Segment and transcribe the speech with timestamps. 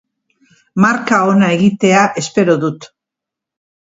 [0.85, 2.89] Marka ona egitea espero dut.